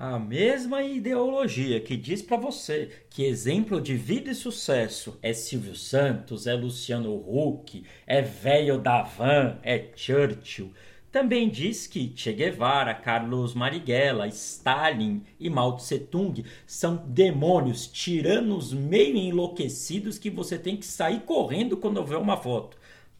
A 0.00 0.16
mesma 0.16 0.84
ideologia 0.84 1.80
que 1.80 1.96
diz 1.96 2.22
para 2.22 2.36
você 2.36 2.88
que 3.10 3.24
exemplo 3.24 3.80
de 3.80 3.96
vida 3.96 4.30
e 4.30 4.34
sucesso 4.34 5.18
é 5.20 5.32
Silvio 5.32 5.74
Santos, 5.74 6.46
é 6.46 6.54
Luciano 6.54 7.16
Huck, 7.16 7.82
é 8.06 8.22
velho 8.22 8.78
da 8.78 9.02
van, 9.02 9.58
é 9.60 9.88
Churchill, 9.96 10.70
também 11.10 11.48
diz 11.48 11.88
que 11.88 12.12
Che 12.14 12.32
Guevara, 12.32 12.94
Carlos 12.94 13.54
Marighella, 13.54 14.28
Stalin 14.28 15.24
e 15.40 15.50
Mao 15.50 15.74
Tse 15.74 15.98
Tung 15.98 16.44
são 16.64 17.04
demônios, 17.08 17.88
tiranos 17.88 18.72
meio 18.72 19.16
enlouquecidos 19.16 20.16
que 20.16 20.30
você 20.30 20.56
tem 20.56 20.76
que 20.76 20.86
sair 20.86 21.22
correndo 21.22 21.76
quando 21.76 22.04
vê 22.04 22.14
uma 22.14 22.36
foto. 22.36 22.76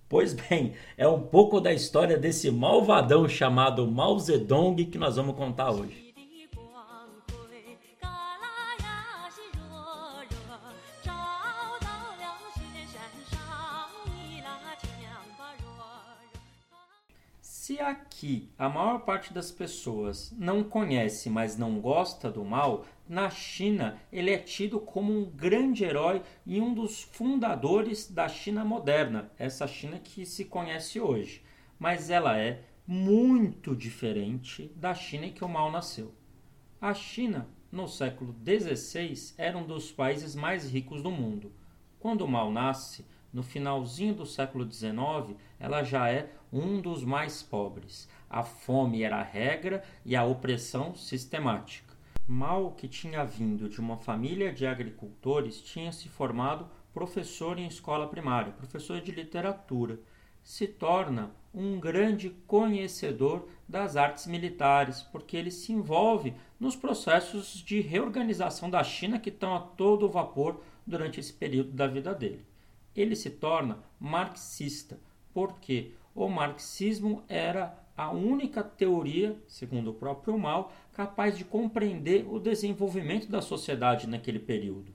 Pois 0.09 0.33
bem, 0.33 0.75
é 0.97 1.09
um 1.09 1.23
pouco 1.23 1.61
da 1.61 1.75
história 1.75 2.17
desse 2.17 2.53
malvadão 2.53 3.29
chamado 3.29 3.85
Mao 3.85 4.17
Zedong 4.17 4.85
que 4.85 4.97
nós 4.97 5.17
vamos 5.17 5.35
contar 5.35 5.73
hoje. 5.73 6.08
Se 17.69 17.79
aqui 17.81 18.49
a 18.57 18.67
maior 18.67 19.01
parte 19.01 19.31
das 19.31 19.51
pessoas 19.51 20.35
não 20.39 20.65
conhece, 20.65 21.29
mas 21.29 21.59
não 21.59 21.83
gosta 21.83 22.31
do 22.31 22.43
mal, 22.43 22.87
na 23.07 23.29
China 23.29 24.01
ele 24.11 24.31
é 24.31 24.39
tido 24.39 24.81
como 24.81 25.13
um 25.13 25.27
grande 25.27 25.85
herói 25.85 26.23
e 26.47 26.63
um 26.63 26.73
dos 26.73 27.03
fundadores 27.03 28.11
da 28.11 28.27
China 28.27 28.65
moderna, 28.65 29.31
essa 29.39 29.67
China 29.67 29.99
que 29.99 30.25
se 30.25 30.47
conhece 30.47 30.99
hoje. 30.99 31.43
Mas 31.79 32.09
ela 32.09 32.39
é 32.39 32.63
muito 32.87 33.77
diferente 33.77 34.73
da 34.75 34.95
China 34.95 35.27
em 35.27 35.33
que 35.33 35.45
o 35.45 35.49
mal 35.49 35.71
nasceu. 35.71 36.15
A 36.81 36.95
China, 36.95 37.51
no 37.71 37.87
século 37.87 38.35
XVI, 38.47 39.35
era 39.37 39.59
um 39.59 39.67
dos 39.67 39.93
países 39.93 40.35
mais 40.35 40.71
ricos 40.71 41.03
do 41.03 41.11
mundo. 41.11 41.53
Quando 42.01 42.23
o 42.23 42.29
mal 42.29 42.51
nasce, 42.51 43.05
no 43.33 43.43
finalzinho 43.43 44.15
do 44.15 44.27
século 44.27 44.71
XIX, 44.71 45.37
ela 45.59 45.83
já 45.83 46.09
é 46.11 46.33
um 46.53 46.81
dos 46.81 47.05
mais 47.05 47.43
pobres. 47.43 48.09
A 48.29 48.43
fome 48.43 49.03
era 49.03 49.17
a 49.17 49.23
regra 49.23 49.83
e 50.05 50.17
a 50.17 50.25
opressão 50.25 50.95
sistemática. 50.95 51.95
Mal 52.27 52.73
que 52.73 52.89
tinha 52.89 53.25
vindo 53.25 53.69
de 53.69 53.81
uma 53.81 53.97
família 53.97 54.53
de 54.53 54.67
agricultores, 54.67 55.63
tinha 55.63 55.93
se 55.93 56.09
formado 56.09 56.69
professor 56.93 57.59
em 57.59 57.67
escola 57.67 58.07
primária, 58.09 58.53
professor 58.53 59.01
de 59.01 59.13
literatura. 59.13 59.99
Se 60.43 60.67
torna 60.67 61.31
um 61.53 61.79
grande 61.79 62.31
conhecedor 62.47 63.49
das 63.69 63.97
artes 63.97 64.27
militares, 64.27 65.03
porque 65.03 65.37
ele 65.37 65.51
se 65.51 65.73
envolve 65.73 66.35
nos 66.59 66.77
processos 66.77 67.55
de 67.55 67.81
reorganização 67.81 68.69
da 68.69 68.83
China 68.83 69.19
que 69.19 69.31
estão 69.31 69.55
a 69.55 69.61
todo 69.61 70.09
vapor 70.09 70.63
durante 70.87 71.21
esse 71.21 71.33
período 71.33 71.73
da 71.73 71.87
vida 71.87 72.15
dele. 72.15 72.48
Ele 72.99 73.15
se 73.15 73.31
torna 73.31 73.79
marxista, 74.01 74.99
porque 75.33 75.93
o 76.15 76.29
marxismo 76.29 77.23
era 77.29 77.79
a 77.97 78.11
única 78.11 78.61
teoria, 78.61 79.41
segundo 79.47 79.91
o 79.91 79.95
próprio 79.95 80.37
Mao, 80.37 80.73
capaz 80.93 81.39
de 81.39 81.45
compreender 81.45 82.27
o 82.29 82.41
desenvolvimento 82.41 83.29
da 83.29 83.41
sociedade 83.41 84.09
naquele 84.09 84.41
período. 84.41 84.93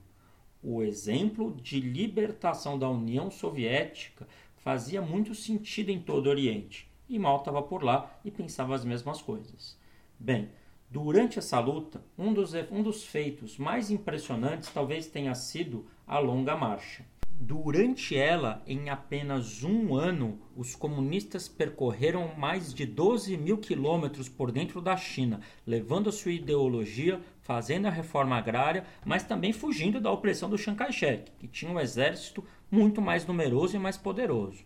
O 0.62 0.82
exemplo 0.82 1.56
de 1.62 1.80
libertação 1.80 2.78
da 2.78 2.90
União 2.90 3.30
Soviética 3.30 4.28
fazia 4.56 5.00
muito 5.00 5.34
sentido 5.34 5.88
em 5.88 5.98
todo 5.98 6.26
o 6.26 6.30
Oriente, 6.30 6.86
e 7.08 7.18
Mao 7.18 7.38
estava 7.38 7.62
por 7.62 7.82
lá 7.82 8.18
e 8.22 8.30
pensava 8.30 8.74
as 8.74 8.84
mesmas 8.84 9.22
coisas. 9.22 9.78
Bem, 10.20 10.50
durante 10.90 11.38
essa 11.38 11.58
luta, 11.58 12.04
um 12.18 12.34
dos, 12.34 12.52
um 12.70 12.82
dos 12.82 13.02
feitos 13.02 13.56
mais 13.56 13.90
impressionantes 13.90 14.70
talvez 14.70 15.06
tenha 15.06 15.34
sido 15.34 15.86
a 16.06 16.18
Longa 16.18 16.54
Marcha. 16.54 17.04
Durante 17.40 18.16
ela, 18.16 18.62
em 18.64 18.88
apenas 18.88 19.64
um 19.64 19.94
ano, 19.94 20.40
os 20.56 20.76
comunistas 20.76 21.48
percorreram 21.48 22.32
mais 22.36 22.72
de 22.72 22.86
12 22.86 23.36
mil 23.36 23.58
quilômetros 23.58 24.28
por 24.28 24.52
dentro 24.52 24.80
da 24.80 24.96
China, 24.96 25.40
levando 25.66 26.08
a 26.08 26.12
sua 26.12 26.30
ideologia, 26.30 27.20
fazendo 27.40 27.86
a 27.86 27.90
reforma 27.90 28.36
agrária, 28.36 28.86
mas 29.04 29.24
também 29.24 29.52
fugindo 29.52 30.00
da 30.00 30.12
opressão 30.12 30.48
do 30.48 30.56
Chiang 30.56 30.78
Kai-shek, 30.78 31.32
que 31.38 31.48
tinha 31.48 31.70
um 31.70 31.80
exército 31.80 32.44
muito 32.70 33.02
mais 33.02 33.26
numeroso 33.26 33.74
e 33.74 33.80
mais 33.80 33.98
poderoso. 33.98 34.64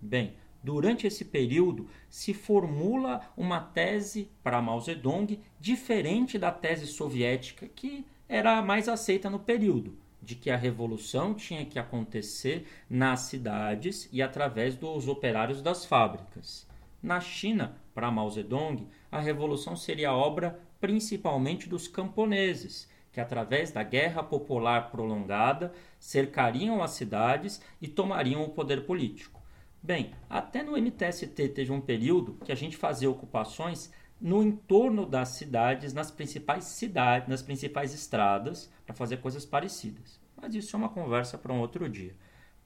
Bem, 0.00 0.32
durante 0.64 1.06
esse 1.06 1.26
período 1.26 1.88
se 2.08 2.32
formula 2.32 3.20
uma 3.36 3.60
tese 3.60 4.30
para 4.42 4.62
Mao 4.62 4.80
Zedong 4.80 5.38
diferente 5.60 6.38
da 6.38 6.50
tese 6.50 6.86
soviética 6.86 7.68
que 7.68 8.04
era 8.26 8.62
mais 8.62 8.88
aceita 8.88 9.28
no 9.28 9.38
período 9.38 10.07
de 10.22 10.34
que 10.34 10.50
a 10.50 10.56
revolução 10.56 11.34
tinha 11.34 11.64
que 11.64 11.78
acontecer 11.78 12.66
nas 12.88 13.20
cidades 13.20 14.08
e 14.12 14.20
através 14.20 14.76
dos 14.76 15.08
operários 15.08 15.62
das 15.62 15.84
fábricas. 15.84 16.66
Na 17.02 17.20
China, 17.20 17.76
para 17.94 18.10
Mao 18.10 18.28
Zedong, 18.28 18.86
a 19.10 19.20
revolução 19.20 19.76
seria 19.76 20.12
obra 20.12 20.58
principalmente 20.80 21.68
dos 21.68 21.88
camponeses, 21.88 22.88
que 23.12 23.20
através 23.20 23.70
da 23.70 23.82
guerra 23.82 24.22
popular 24.22 24.90
prolongada 24.90 25.72
cercariam 25.98 26.82
as 26.82 26.92
cidades 26.92 27.60
e 27.80 27.88
tomariam 27.88 28.42
o 28.42 28.50
poder 28.50 28.84
político. 28.84 29.42
Bem, 29.82 30.12
até 30.28 30.62
no 30.62 30.76
MTST 30.76 31.48
teve 31.48 31.72
um 31.72 31.80
período 31.80 32.36
que 32.44 32.52
a 32.52 32.54
gente 32.54 32.76
fazia 32.76 33.10
ocupações 33.10 33.92
no 34.20 34.42
entorno 34.42 35.06
das 35.06 35.30
cidades, 35.30 35.92
nas 35.92 36.10
principais 36.10 36.64
cidades, 36.64 37.28
nas 37.28 37.42
principais 37.42 37.94
estradas, 37.94 38.70
para 38.84 38.94
fazer 38.94 39.18
coisas 39.18 39.44
parecidas. 39.44 40.20
Mas 40.36 40.54
isso 40.54 40.74
é 40.74 40.78
uma 40.78 40.88
conversa 40.88 41.38
para 41.38 41.52
um 41.52 41.60
outro 41.60 41.88
dia. 41.88 42.16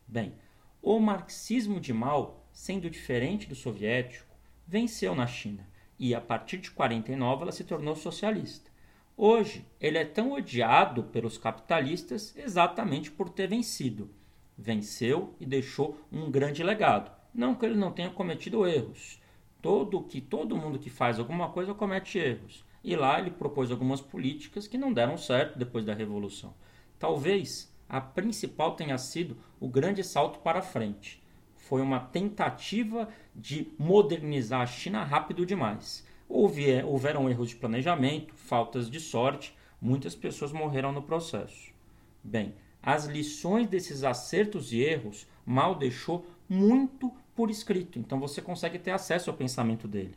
Bem, 0.06 0.34
o 0.80 0.98
marxismo 0.98 1.80
de 1.80 1.92
Mao, 1.92 2.46
sendo 2.52 2.90
diferente 2.90 3.48
do 3.48 3.54
soviético, 3.54 4.34
venceu 4.66 5.14
na 5.14 5.26
China 5.26 5.66
e 5.98 6.14
a 6.14 6.20
partir 6.20 6.58
de 6.58 6.70
49 6.70 7.42
ela 7.42 7.52
se 7.52 7.62
tornou 7.62 7.94
socialista. 7.94 8.70
Hoje, 9.16 9.64
ele 9.80 9.98
é 9.98 10.04
tão 10.04 10.32
odiado 10.32 11.04
pelos 11.04 11.38
capitalistas 11.38 12.36
exatamente 12.36 13.10
por 13.10 13.28
ter 13.28 13.46
vencido. 13.46 14.10
Venceu 14.58 15.36
e 15.38 15.46
deixou 15.46 16.00
um 16.10 16.30
grande 16.30 16.62
legado. 16.62 17.12
Não 17.32 17.54
que 17.54 17.64
ele 17.64 17.76
não 17.76 17.92
tenha 17.92 18.10
cometido 18.10 18.66
erros, 18.66 19.22
todo 19.62 20.03
que 20.03 20.21
todo 20.21 20.56
mundo 20.56 20.78
que 20.78 20.91
faz 20.91 21.19
alguma 21.19 21.49
coisa 21.49 21.73
comete 21.73 22.19
erros. 22.19 22.65
E 22.84 22.97
lá 22.97 23.19
ele 23.21 23.31
propôs 23.31 23.71
algumas 23.71 24.00
políticas 24.00 24.67
que 24.67 24.77
não 24.77 24.93
deram 24.93 25.17
certo 25.17 25.56
depois 25.56 25.84
da 25.84 25.95
revolução. 25.95 26.53
Talvez 26.99 27.73
a 27.89 28.00
principal 28.00 28.75
tenha 28.75 28.99
sido 28.99 29.37
o 29.61 29.69
grande 29.69 30.03
salto 30.03 30.41
para 30.41 30.61
frente. 30.61 31.23
Foi 31.56 31.81
uma 31.81 32.00
tentativa 32.00 33.09
de 33.34 33.73
modernizar 33.78 34.62
a 34.62 34.67
China 34.67 35.05
rápido 35.05 35.47
demais. 35.47 36.05
Houve, 36.29 36.83
houveram 36.83 37.31
erros 37.31 37.50
de 37.50 37.56
planejamento, 37.56 38.34
faltas 38.34 38.91
de 38.91 38.99
sorte, 38.99 39.56
muitas 39.81 40.15
pessoas 40.15 40.53
morreram 40.53 40.91
no 40.91 41.03
processo. 41.03 41.73
Bem, 42.25 42.55
as 42.83 43.06
lições 43.06 43.69
desses 43.69 44.03
acertos 44.03 44.73
e 44.73 44.81
erros 44.81 45.27
mal 45.47 45.77
deixou 45.77 46.27
muito 46.49 47.12
por 47.34 47.50
escrito, 47.50 47.98
então 47.98 48.20
você 48.20 48.43
consegue 48.43 48.78
ter 48.78 48.91
acesso 48.91 49.31
ao 49.31 49.37
pensamento 49.37 49.88
dele. 49.88 50.15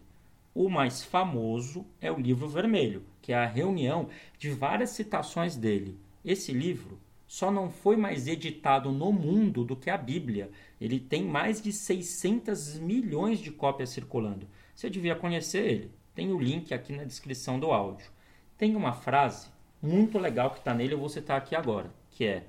O 0.54 0.70
mais 0.70 1.04
famoso 1.04 1.86
é 2.00 2.12
o 2.12 2.20
livro 2.20 2.48
vermelho, 2.48 3.04
que 3.22 3.34
é 3.34 3.36
a 3.36 3.46
reunião 3.46 4.08
de 4.38 4.50
várias 4.52 4.92
citações 4.92 5.56
dele. 5.56 5.98
Esse 6.24 6.54
livro 6.54 7.00
só 7.28 7.52
não 7.52 7.70
foi 7.70 7.96
mais 7.98 8.28
editado 8.28 8.92
no 8.92 9.12
mundo 9.12 9.66
do 9.66 9.76
que 9.76 9.90
a 9.90 9.98
Bíblia. 9.98 10.50
Ele 10.80 11.00
tem 11.00 11.24
mais 11.24 11.62
de 11.62 11.74
600 11.74 12.80
milhões 12.80 13.40
de 13.40 13.52
cópias 13.52 13.90
circulando. 13.90 14.48
Você 14.74 14.90
devia 14.90 15.16
conhecer 15.16 15.66
ele. 15.66 15.92
Tem 16.14 16.32
o 16.32 16.40
link 16.40 16.74
aqui 16.74 16.94
na 16.94 17.04
descrição 17.04 17.60
do 17.60 17.72
áudio. 17.72 18.10
Tem 18.58 18.76
uma 18.76 18.94
frase 18.94 19.48
muito 19.82 20.18
legal 20.18 20.52
que 20.52 20.60
está 20.60 20.74
nele, 20.74 20.94
eu 20.94 21.00
vou 21.00 21.10
citar 21.10 21.38
aqui 21.38 21.56
agora, 21.56 21.94
que 22.12 22.26
é 22.26 22.46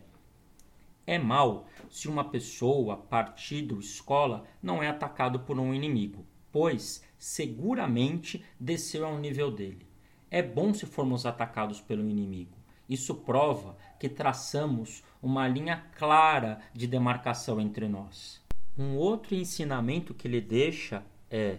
é 1.06 1.18
mal 1.18 1.66
se 1.88 2.08
uma 2.08 2.24
pessoa, 2.24 2.96
partido, 2.96 3.78
escola 3.78 4.44
não 4.60 4.82
é 4.82 4.88
atacado 4.88 5.40
por 5.40 5.58
um 5.58 5.72
inimigo, 5.72 6.26
pois 6.50 7.04
seguramente 7.16 8.44
desceu 8.58 9.06
ao 9.06 9.18
nível 9.18 9.50
dele. 9.50 9.86
É 10.30 10.42
bom 10.42 10.74
se 10.74 10.84
formos 10.84 11.24
atacados 11.24 11.80
pelo 11.80 12.08
inimigo. 12.08 12.56
Isso 12.88 13.14
prova 13.14 13.76
que 13.98 14.08
traçamos 14.08 15.02
uma 15.22 15.46
linha 15.46 15.86
clara 15.96 16.60
de 16.72 16.86
demarcação 16.86 17.60
entre 17.60 17.88
nós. 17.88 18.44
Um 18.76 18.96
outro 18.96 19.34
ensinamento 19.34 20.12
que 20.12 20.28
ele 20.28 20.40
deixa 20.40 21.04
é: 21.30 21.58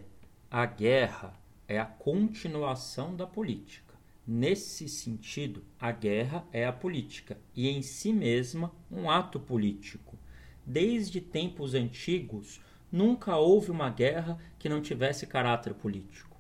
a 0.52 0.66
guerra 0.66 1.34
é 1.68 1.80
a 1.80 1.86
continuação 1.86 3.16
da 3.16 3.26
política. 3.26 3.87
Nesse 4.30 4.90
sentido, 4.90 5.64
a 5.80 5.90
guerra 5.90 6.46
é 6.52 6.68
a 6.68 6.74
política 6.74 7.38
e 7.56 7.70
em 7.70 7.82
si 7.82 8.12
mesma 8.12 8.74
um 8.92 9.10
ato 9.10 9.40
político. 9.40 10.20
Desde 10.66 11.22
tempos 11.22 11.74
antigos, 11.74 12.60
nunca 12.92 13.38
houve 13.38 13.72
uma 13.72 13.90
guerra 13.90 14.38
que 14.60 14.68
não 14.68 14.82
tivesse 14.82 15.26
caráter 15.26 15.74
político. 15.74 16.36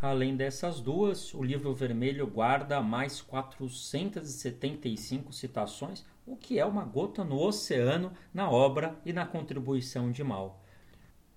Além 0.00 0.36
dessas 0.36 0.80
duas, 0.80 1.34
o 1.34 1.42
livro 1.42 1.74
vermelho 1.74 2.24
guarda 2.24 2.80
mais 2.80 3.20
475 3.20 5.32
citações, 5.32 6.04
o 6.24 6.36
que 6.36 6.60
é 6.60 6.64
uma 6.64 6.84
gota 6.84 7.24
no 7.24 7.40
oceano 7.40 8.12
na 8.32 8.48
obra 8.48 8.96
e 9.04 9.12
na 9.12 9.26
contribuição 9.26 10.12
de 10.12 10.22
Mal. 10.22 10.62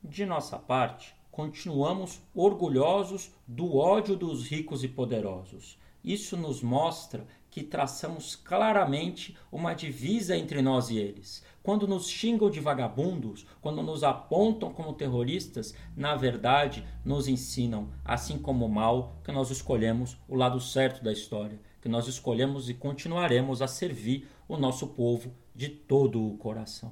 De 0.03 0.27
nossa 0.27 0.59
parte, 0.59 1.16
continuamos 1.37 2.19
orgulhosos 2.33 3.31
do 3.47 3.77
ódio 3.77 4.15
dos 4.15 4.47
ricos 4.47 4.83
e 4.83 4.87
poderosos. 4.87 5.77
Isso 6.03 6.35
nos 6.35 6.63
mostra 6.63 7.27
que 7.51 7.61
traçamos 7.61 8.35
claramente 8.35 9.37
uma 9.51 9.75
divisa 9.75 10.35
entre 10.35 10.63
nós 10.63 10.89
e 10.89 10.97
eles. 10.97 11.45
Quando 11.61 11.87
nos 11.87 12.09
xingam 12.09 12.49
de 12.49 12.59
vagabundos, 12.59 13.45
quando 13.61 13.83
nos 13.83 14.03
apontam 14.03 14.73
como 14.73 14.93
terroristas, 14.93 15.75
na 15.95 16.15
verdade 16.15 16.83
nos 17.05 17.27
ensinam, 17.27 17.89
assim 18.03 18.39
como 18.39 18.65
o 18.65 18.69
mal, 18.69 19.21
que 19.23 19.31
nós 19.31 19.51
escolhemos 19.51 20.17
o 20.27 20.35
lado 20.35 20.59
certo 20.59 21.03
da 21.03 21.11
história, 21.11 21.61
que 21.79 21.87
nós 21.87 22.07
escolhemos 22.07 22.67
e 22.67 22.73
continuaremos 22.73 23.61
a 23.61 23.67
servir 23.67 24.27
o 24.47 24.57
nosso 24.57 24.87
povo 24.87 25.31
de 25.53 25.69
todo 25.69 26.19
o 26.19 26.35
coração. 26.37 26.91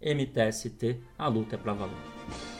MTST, 0.00 1.00
a 1.16 1.28
luta 1.28 1.54
é 1.54 1.58
para 1.58 1.72
valer. 1.72 2.55